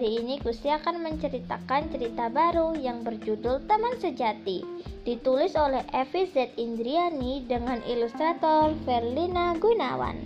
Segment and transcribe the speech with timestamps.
[0.00, 4.64] ini Gusti akan menceritakan cerita baru yang berjudul Teman Sejati.
[5.04, 6.56] Ditulis oleh Evi Z.
[6.56, 10.16] Indriani dengan ilustrator Verlina Gunawan.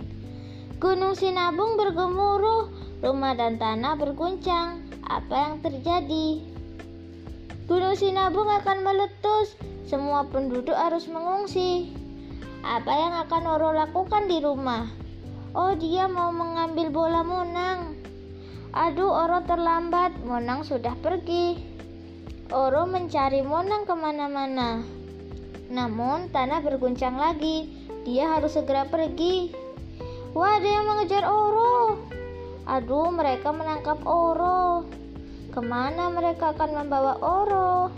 [0.79, 2.71] Gunung Sinabung bergemuruh,
[3.03, 4.85] rumah dan tanah berguncang.
[5.03, 6.39] Apa yang terjadi?
[7.67, 11.91] Gunung Sinabung akan meletus, semua penduduk harus mengungsi.
[12.63, 14.87] Apa yang akan Oro lakukan di rumah?
[15.57, 17.97] Oh, dia mau mengambil bola Monang.
[18.77, 20.21] Aduh, Oro terlambat.
[20.21, 21.57] Monang sudah pergi.
[22.53, 24.85] Oro mencari Monang ke mana-mana.
[25.73, 27.73] Namun, tanah berguncang lagi.
[28.05, 29.49] Dia harus segera pergi.
[30.37, 32.05] Wah, ada yang mengejar Oro.
[32.69, 34.85] Aduh, mereka menangkap Oro.
[35.49, 37.89] Ke mana mereka akan membawa Oro?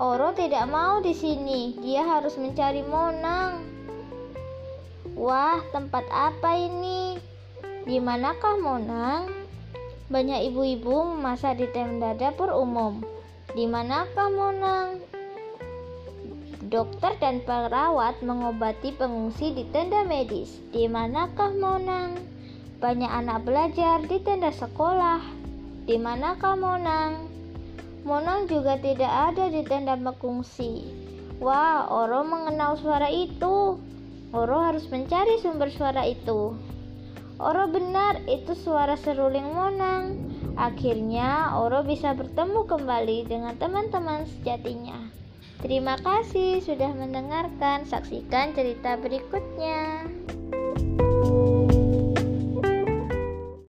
[0.00, 1.76] Oro tidak mau di sini.
[1.84, 3.60] Dia harus mencari Monang.
[5.12, 7.20] Wah, tempat apa ini?
[7.84, 9.44] Di manakah Monang?
[10.06, 13.02] Banyak ibu-ibu memasak di tenda dapur umum.
[13.58, 15.02] Di manakah Monang?
[16.70, 20.62] Dokter dan perawat mengobati pengungsi di tenda medis.
[20.70, 22.22] Di manakah Monang?
[22.78, 25.26] Banyak anak belajar di tenda sekolah.
[25.90, 27.26] Di manakah Monang?
[28.06, 30.86] Monang juga tidak ada di tenda pengungsi.
[31.42, 33.74] Wah, Oro mengenal suara itu.
[34.30, 36.54] Oro harus mencari sumber suara itu.
[37.36, 40.16] Oro benar itu suara seruling Monang.
[40.56, 45.12] Akhirnya Oro bisa bertemu kembali dengan teman-teman sejatinya.
[45.60, 47.84] Terima kasih sudah mendengarkan.
[47.84, 50.08] Saksikan cerita berikutnya.